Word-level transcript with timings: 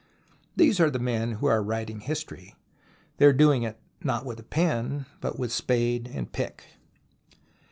These 0.55 0.79
are 0.79 0.89
the 0.89 0.97
men 0.97 1.33
who 1.33 1.45
are 1.45 1.61
writing 1.61 1.99
history. 1.99 2.55
They 3.17 3.27
are 3.27 3.33
doing 3.33 3.61
it 3.61 3.79
not 4.03 4.25
with 4.25 4.39
a 4.39 4.43
pen, 4.43 5.05
but 5.19 5.37
with 5.37 5.53
spade 5.53 6.09
and 6.11 6.31
pick. 6.31 6.63